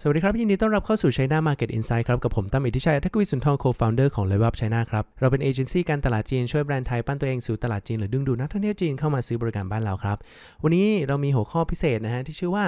[0.00, 7.00] สวัสดีครับ ยินดีต้อนรับเข้าสู่ China Market Insight ครับ กับผมตั้มอิทธิชัยทักวิสุนทร co-founder ของ Level Up China ครับ เราเป็นเอเจนซี่การตลาดจีน ช่วยแบรนด์ไทย
[7.06, 10.16] ปั้นตัวเองสู่ตลาดจีน หรือดึงดูดนักท่องเที่ยวจีนเข้ามาซื้อบริการบ้านเราครับ
[10.62, 12.64] วันนี้เรามีหัวข้อพิเศษนะฮะ ที่ชื่อว่า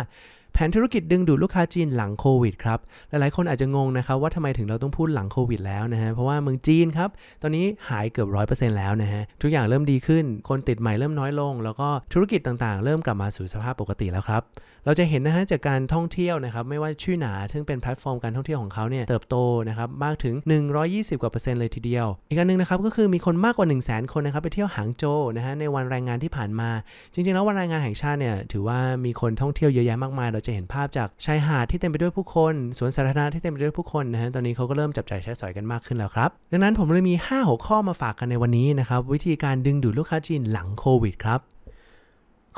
[0.53, 7.11] แผนธุรกิจดึงดูดลูกค้าจีนหลังโควิดครับ หลายๆคนอาจจะงงนะครับว่าทำไมถึงเราต้องพูดหลังโควิดแล้วนะฮะ เพราะว่าเมืองจีนครับ
[7.43, 14.43] ตอนนี้หายเกือบร้อยเปอร์เซ็นต์แล้วนะฮะ ทุกอย่างเริ่มดีขึ้น คนติดใหม่เริ่มน้อยลง แล้วก็ธุรกิจต่างๆ เริ่มกลับมาสู่สภาพปกติแล้วครับ
[14.85, 19.37] เราจะเห็นนะฮะจากการท่องเที่ยวนะครับ ไม่ว่าชื่อหนา ซึ่งเป็นแพลตฟอร์มการท่องเที่ยวของเขาเนี่ยเติบโต
[19.69, 20.35] นะครับมากถึง
[20.79, 25.05] 120 กว่าเปอร์เซ็นต์เลยทีเดียว อีกอันหนึงนะครับก็คือมีคนมากกว่า 1 0 0 0 0แคนนะครับไปเที่ยวหางโจ
[25.37, 26.71] นะฮะในวันแรงงานที่ผ่านมา
[27.15, 41.41] จริงๆแล้ววันแรงงานแห่งชาติเนี่ยถือว่ามีคนท่องเที่ยวเยอะแยะมากมายเราจะเห็นภาพจากชายหาดที่เต็มไปด้วยผู้คนสวนสาธารณะที่เต็มไปด้วยผู้คนนะฮะตอนนี้เขาก็เริ่มจับจ่ายใช้สอยกันมากขึ้นแล้วครับดังนั้นผมเลยมี 5 หัวข้อมาฝากกันในวันนี้นะครับวิธีการดึงดูดลูกค้าจีนหลังโควิดครับ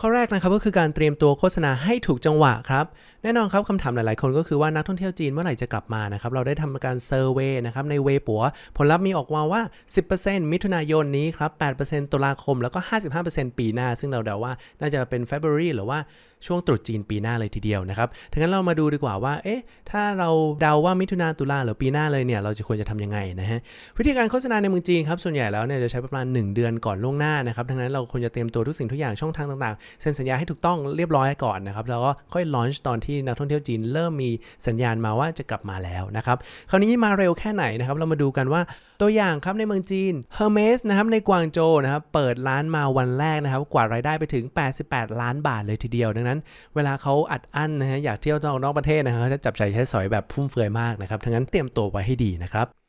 [0.02, 2.84] ข้อแรกนะครับก็คือการเตรียมตัวโฆษณาให้ถูกจังหวะครับ
[3.22, 8.42] แน่นอนครับคำถามหลาย ๆ คนก็คือว่านักท่องเที่ยวจีนเมื่อไหร่จะกลับมานะครับเราได้ทำการเซอร์เวยนะครับในเวปัว
[8.76, 9.62] ผลลัพธ์มีออกมาว่า
[10.06, 11.50] 10%มิถุนายนนี้ครับ
[11.82, 12.78] 8%ตุลาคมแล้วก็
[13.18, 16.00] 55%ปีหน้า ซึ่งเราเดาว่าน่าจะเป็น February หรือว่า
[16.46, 23.60] ช่วงตรุษจีนปีหน้าเลยทีเดียวนะครับทั้งนั้นเรามาดูดีกว่าว่า เอ๊ะ ถ้าเราเดาว่ามิถุนาตุลาหรือปีหน้าเลยเนี่ย เราจะควรจะทำยังไงนะฮะ
[23.98, 34.30] วิธีการโฆษณาในเมืองจีนครับ ส่วนใหญ่แล้วเนี่ยจะใช้ประมาณ 1 เดือนก่อนล่วงหน้านะครับ ทั้งนั้นเราควรจะเตรียมตัวทุกสิ่งทุกอย่างช่องทางต่างๆเซ็นสัญญาให้ถูกต้องเรียบร้อยก่อนนะครับแล้วก็ค่อยลอนช์ตอนที่นักท่องเที่ยวจีนเริ่มมี
[34.66, 36.36] สัญญาณมาว่าจะกลับมาแล้วนะครับ
[36.70, 38.62] คราวนี้มาเร็วแค่ไหนนะครับเรามาดูกันว่า
[39.00, 44.44] ตัวอย่างครับในเมืองจีน Hermes นะครับในกวางโจวนะครับเปิดร้านมาวันแรกนะครับกว่ารายได้ไปถึง
[44.82, 46.38] 88 ล้านบาทเลยทีเดียว ดังนั้น
[46.74, 52.79] เวลาเขาอัดอั้นนะฮะอยากเที่ยวนอกนอกประเทศนะครับเขาจะจับใจใช้สอยแบบฟุ่มเฟือยมากนะครับทั้งนั้นเตรียมตัวไว้ให้ดีนะครับ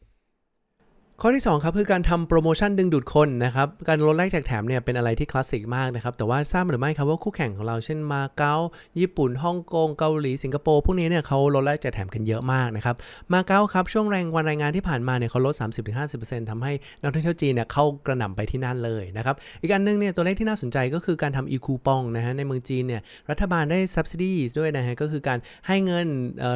[1.23, 8.55] ข้อที่ 2 ครับ คือการทำโปรโมชั่นดึงดูดคนนะครับ การลดแลกแจกแถมเนี่ยเป็นอะไรที่คลาสสิกมากนะครับ แต่ว่าทราบหรือไม่ครับว่าคู่แข่งของเราเช่นมาเก๊า
[8.99, 12.95] ญี่ปุ่นฮ่องกงเกาหลีสิงคโปร์พวกนี้เนี่ยเขาลดแลกแจกแถมกันเยอะมากนะครับ
[13.33, 15.53] มาเก๊าครับช่วงแรงวันรายงานที่ผ่านมาเนี่ยเขาลด
[16.03, 26.07] 30-50%ทำให้นักท่องเที่ยวจีนเนี่ยเข้ากระหน่ำไปที่นั่นเลยนะครับอีกอันหนึงเนี่ยตัวเลขที่น่าสนใจก็คือการทำ e คูปองนะฮะในเมืองจีนเนี่ยรัฐบาลได้ subsidy ด้วยนะฮะก็คือการให้เงิน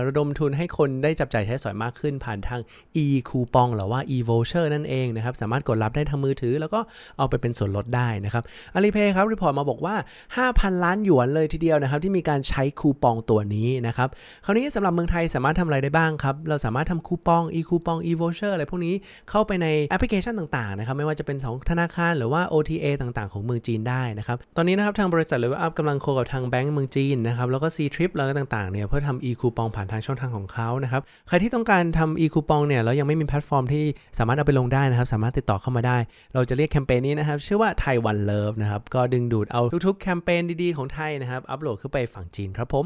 [0.07, 2.61] ระดมทุนให้คนได้จับจ่ายใช้สอยมากขึ้นผ่านทาง
[3.03, 4.17] e คูปองหรือว่า e
[4.55, 6.79] voucher นั่นเองนะครับสามารถกดรับได้ทางมือถือ แล้วก็
[7.17, 8.43] เอาไปเป็นส่วนลดได้นะครับ
[8.75, 9.95] Alipay ครับ report มาบอกว่า
[10.39, 14.09] 5,000 ล้านหยวนเลยทีเดียวนะครับที่มีการใช้คูปองตัวนี้นะครับ
[14.45, 18.93] คราวนี้สำหรับเมืองไทยสามารถทำอะไรได้บ้างครับเราสามารถทำคูปอง e-coupon e-voucher อะไรพวกนี้
[19.29, 33.83] เข้าไปในแอปพลิเคชันต่างๆนะครับไม่ว่าจะเป็นของธนาคารหรือว่า OTA ต่างๆ ของเมืองจีนได้นะครับตอนนี้นะครับทางบริษัท Level Up กำลัง co กับทางแบงก์เมืองจีนนะครับแล้วก็ Ctrip แล้วก็ต่างๆเนี่ยเพื่อทำ e คูปองผ่านทางช่องทางของเขานะครับใครที่ต้องการทำ e คูปองเนี่ยแล้วยังไม่มีแพลตฟอร์มที่
[34.17, 35.97] สามารถไปลงได้นะครับ สามารถติดต่อเข้ามาได้
[36.33, 42.85] เราจะเรียกแคมเปญนี้นะครับ ชื่อว่า Thai One Love นะครับ ก็ดึงดูดเอาทุกๆแคมเปญดีๆของไทยนะครับ อัปโหลดขึ้นไปฝั่งจีนครับผม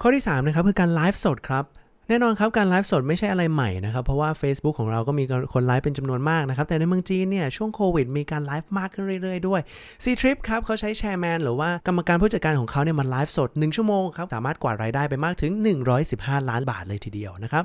[0.00, 1.64] ข้อที่3นะครับคือการไลฟ์สดครับ
[2.10, 5.24] แน่นอนครับ การไลฟ์สดไม่ใช่อะไรใหม่นะครับ เพราะว่า Facebook ของเราก็มี
[5.54, 9.60] คนไลฟ์เป็นจำนวนมากนะครับ แต่ในเมืองจีนเนี่ย ช่วงโควิดมีการไลฟ์มากขึ้นเรื่อย ๆ ด้วย
[10.04, 15.52] Ctrip ครับเขาใช้ chairman หรือว่ากรรมการผู้จัดการของเขาเนี่ยมาไลฟ์สด 1 ชั่วโมงครับ สามารถกวาดรายได้ไปมากถึง
[16.00, 17.64] 115 ล้านบาทเลยทีเดียวนะครับ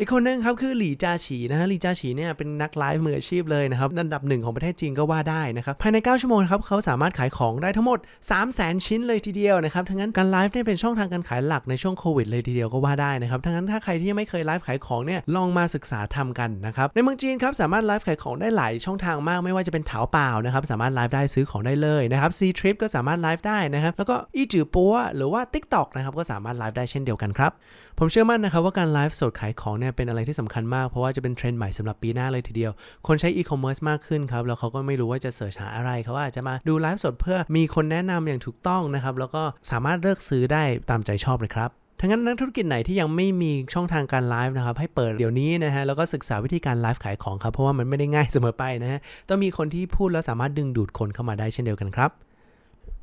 [0.00, 7.98] อีกคนนึงครับคือหลี่จาฉีนะฮะหลี่จาฉีเนี่ยเป็นนักไลฟ์มืออาชีพเลยนะครับอันดับหนึ่งของประเทศจีนก็ว่าได้นะครับภายใน 9 ชั่วโมงครับเขาสามารถขายของได้ทั้งหมด
[8.30, 27.52] 3 0 0 0 0 0ชิ้นเลยทีเดียวนะครับทั้งนั้นการไลฟ์เนี่ยเป็นช่องทางการขายหลักในช่วงโควิดเลยทีเดียวก็ว่าได้นะครับทั้งนั้นถ้าใครที่ยังไม่เคยไลฟ์ขายของเนี่ยลองมาศึกษาทำกันนะครับในเมืองจีนครับสามารถไลฟ์ขายของได้หลายช่องทางมากไม่ว่าจะเป็นถาวเปล่านะครับสามารถไลฟ์ได้ซื้อของได้เลยนะครับ C Trip ก็สามารถไลฟ์ได้นะครับแล้วก็อีจือปัวหรือว่า TikTok นะครับก็สามารถไลฟ์ได้เช่นเดียวกันครับ
[27.98, 32.72] ผมเชื่อมั่นนะครับว่าการไลฟ์สดขายของเนี่ยเป็นอะไรที่สำคัญมาก เพราะว่าจะเป็นเทรนด์ใหม่สำหรับปีหน้าเลยทีเดียว
[33.06, 41.70] คนใช้อีคอมเมิร์ซมากขึ้นครับ แล้วเขาก็ไม่รู้ว่าจะ search หาอะไรเขาอาจจะมาดูไลฟ์สดเพื่อมีคนแนะนำอย่างถูกต้องนะครับ แล้วก็สามารถเลือกซื้อได้ตามใจชอบเลยครับ
[42.00, 52.10] ทั้งนั้นนักธุรกิจไหนที่ยังไม่มีช่องทางการไลฟ์นะครับให้เปิดเดี๋ยวนี้นะฮะแล้วก็ศึกษาวิธีการไลฟ์ขายของครับเพราะว่ามันไม่ได้ง่ายเสมอไปนะฮะต้องมีคนที่พูดแล้วสามารถดึงดูดคนเข้ามาได้เช่นเดียวกันครับ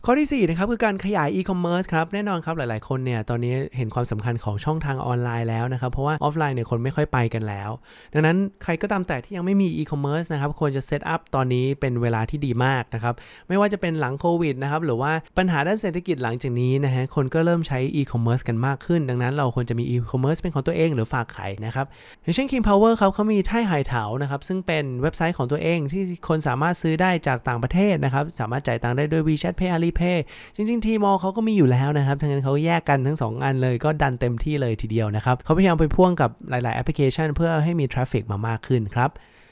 [0.06, 7.69] ข้อที่4นะครับคือการขยายอีคอมเมิร์ซครับแน่นอนครับหลาย ๆ คนเนี่ยตอนนี้เห็นความสำคัญของช่องทางออนไลน์แล้วนะครับเพราะว่าออฟไลน์เนี่ยคนไม่ค่อยไปกันแล้ว
[8.13, 13.13] ดังนั้นใครก็ตามแต่ที่ยังไม่มีอีคอมเมิร์ซนะครับควรจะ set up ตอนนี้เป็นเวลาที่ดีมากนะครับ
[13.48, 21.86] ไม่ว่าจะเป็นหลังโควิดนะครับหรือว่าปัญหาด้านเศรษฐกิจหลังจากนี้นะฮะคนก็เริ่มใช้อีคอมเมิร์ซกันมากขึ้น ดังนั้นเราควรจะมีอีคอมเมิร์ซเป็นของตัวเองหรือฝากขายนะครับ
[22.24, 30.18] อย่างเช่น King Power ครับเขามีไท่ไห่เถานะครับซึ่งเป็นเว็บไซต์ของตัวเองที่คนสามารถซื้อได้จากต่างประเทศนะครับสามารถจ่ายตังค์ได้ด้วย WeChat Pay Alipay
[30.56, 39.09] จริงๆ Tmall เขาก็มีอยู่แล้วนะครับทั้งนั้นเขาแยกกันทั้ง 2 อันเลยก็ดันเต็มที่เลยทีเดียวนะครับเขาพยายามไปพ่วงกับหลาย ๆ แอปพลิเคชัน เพื่อให้มี traffic มามากขึ้นครับ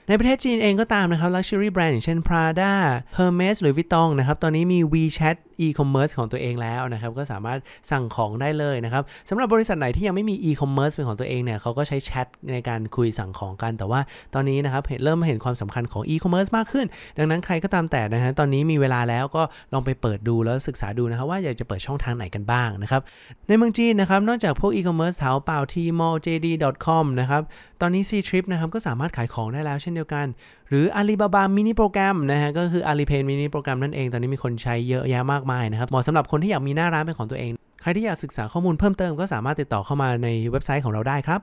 [0.07, 2.72] ในประเทศจีนเองก็ตามนะครับ Luxury Brand อย่างเช่น Prada
[3.18, 7.59] Hermes Louis Vuitton นะครับ ตอนนี้มี WeChat e-commerce ของตัวเองแล้วนะครับ ก็สามารถ
[7.92, 14.00] สั่งของได้เลยนะครับสำหรับบริษัทไหนที่ยังไม่มี e-commerce เป็นของตัวเองเนี่ยเขาก็ใช้แชทในการคุยสั่งของกัน แต่ว่า
[14.33, 16.86] ตอนนี้นะครับเริ่มเห็นความสำคัญของ e-commerce มากขึ้น
[17.18, 19.44] ดังนั้นใครก็ตามแต่นะฮะตอนนี้มีเวลาแล้วก็
[19.74, 23.01] ลองไปเปิดดูแล้วศึกษาดูนะครับว่าอยากจะเปิดช่องทางไหนกันบ้างนะครับ
[23.48, 27.42] ในเมืองจีนนะครับนอกจากพวก e-commerce เถาเป่า Tmall JD.com นะครับ
[27.81, 30.25] ตอนนี้ C-Trip นะครับก็สามารถขายของได้แล้วเช่นเดียวกัน
[30.69, 37.52] หรือ Alibaba Mini Program นะฮะก็คือ Alipay Mini Program นั่นเองตอนนี้มีคนใช้เยอะแยะมากมายนะครับเหมาะสำหรับคนที่อยากมีหน้าร้านเป็นของตัวเอง
[37.82, 41.42] ใครที่อยากศึกษาข้อมูลเพิ่มเติมก็สามารถติดต่อเข้ามาในเว็บไซต์ของเราได้ครับ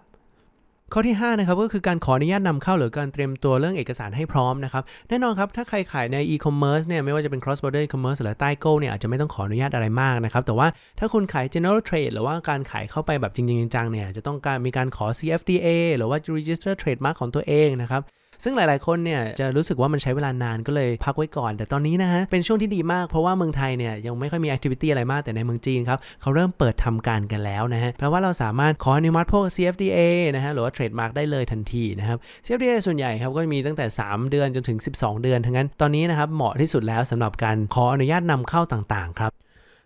[0.92, 10.68] ข้อที่5นะครับก็คือการขออนุญาตนำเข้าหรือการเตรียมตัวเรื่องเอกสารให้พร้อมนะครับแน่นอนครับ ถ้าใครขายใน e-commerce เนี่ยไม่ว่าจะเป็น cross border e-commerce หรือใต้โก้เนี่ยอาจจะไม่ต้องขออนุญาตอะไรมากนะครับ แต่ว่า
[10.98, 18.02] ถ้าคุณขาย general trade หรือว่าการขายเข้าไปแบบจริงๆจังๆเนี่ยจะต้องการมีการขอ CFDA หรือว่า register trademark ของตัวเองนะครับ
[18.42, 29.98] ซึ่งหลาย ๆ คนเนี่ยจะรู้สึกว่ามันใช้เวลานานก็เลยพักไว้ก่อน แต่ตอนนี้นะฮะเป็นช่วงที่ดีมากเพราะว่าเมืองไทยเนี่ยยังไม่ค่อยมีแอคทิวิตี้อะไรมากแต่ในเมืองจีนครับเขาเริ่มเปิดทำการกันแล้วนะฮะแปลว่าเราสามารถขออนุมัติพวก CFDA
[30.34, 39.32] นะฮะหรือว่าเทรดมาร์กได้เลยทันทีนะครับ CFDA ส่วนใหญ่ครับก็มีตั้งแต่ 3 เดือนจนถึง 12 เดือนทั้งนั้นตอนนี้นะครับเหมาะที่สุดแล้วสำหรับการขออนุญาตนำเข้าต่าง ๆ ครับ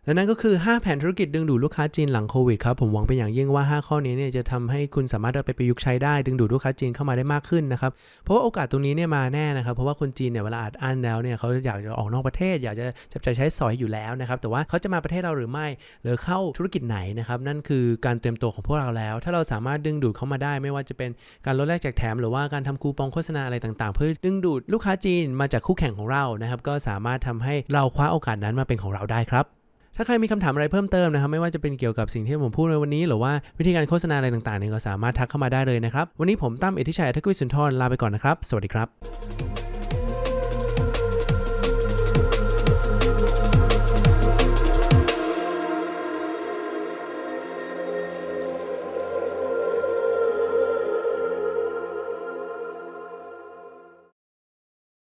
[0.08, 7.92] และนั่นก็คือ 5 แผนธุรกิจดึงดูดลูกค้าจีนหลังโควิดครับ ผมหวังเป็นอย่างยิ่งว่า 5 ข้อนี้เนี่ยจะทำให้คุณสามารถเอาไปประยุกต์ใช้ได้ ดึงดูดลูกค้าจีนเข้ามาได้มากขึ้นนะครับ
[8.24, 15.66] เพราะว่าโอกาสตรงนี้เนี่ยมาแน่นะครับ เพราะว่าคนจีนเนี่ยเวลาอัดอั้นแล้วเนี่ยเขาอยากจะออกนอกประเทศ อยากจะจับจ่ายใช้สอยอยู่แล้วนะครับ แต่ว่าเขาจะมาประเทศเราหรือไม่
[16.02, 21.10] หรือเข้าธุรกิจไหนนะครับ นั่นคือการเตรียมตัวของพวกเราแล้ว ถ้าเราสามารถดึงดูดเข้ามาได้ ไม่ว่าจะเป็น
[21.46, 29.57] การลดแลกแจกแถม หรือว่าการทำคูปองโฆษณาอะไรต่าง ๆ เพื่อดึงดูดลูกค้าจีนมาจากคู่แข่งของเรานะครับก็สามารถทำให้เราคว้าโอกาสนั้นมาเป็นของเราได้ครับ
[30.00, 39.57] ถ้าใครมีคำถามอะไรเพิ่มเติมนะครับไม่ว่าจะเป็นเกี่ยวกับสิ่งที่ผมพูดในวันนี้ หรือว่าวิธีการโฆษณาอะไรต่างๆเนี่ยก็สามารถทักเข้ามาได้เลยนะครับวันนี้ผมตั้มเอธิชัยทักวิสุนทรลาไปก่อนนะครับ สวัสดีครับ